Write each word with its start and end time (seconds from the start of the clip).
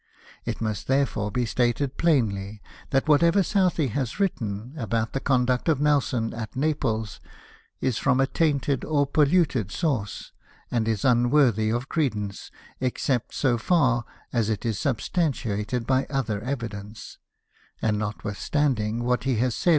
It 0.45 0.61
must 0.61 0.87
therefore 0.87 1.29
be 1.29 1.45
stated 1.45 1.95
plainly 1.95 2.59
that 2.89 3.07
whatever 3.07 3.43
Southey 3.43 3.85
has 3.89 4.19
written 4.19 4.73
about 4.75 5.13
the 5.13 5.19
conduct 5.19 5.69
of 5.69 5.79
Nelson 5.79 6.33
at 6.33 6.55
Naples 6.55 7.19
is 7.81 7.99
from 7.99 8.19
a 8.19 8.25
tainted 8.25 8.83
or 8.83 9.05
polluted 9.05 9.69
source, 9.71 10.31
and 10.71 10.87
is 10.87 11.05
unworthy 11.05 11.69
of 11.69 11.87
credence, 11.87 12.49
except 12.79 13.35
so 13.35 13.59
far 13.59 14.03
as 14.33 14.49
it 14.49 14.65
is 14.65 14.79
sub 14.79 14.97
stantiated 14.97 15.85
by 15.85 16.07
other 16.09 16.41
evidence; 16.43 17.19
and 17.79 17.99
notwithstanding 17.99 19.03
what 19.03 19.25
he 19.25 19.35
has 19.35 19.53
said 19.55 19.69